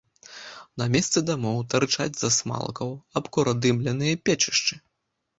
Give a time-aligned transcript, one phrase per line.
[0.81, 2.89] На месцы дамоў тырчаць з асмалкаў
[3.21, 4.79] абкуродымленыя печышчы.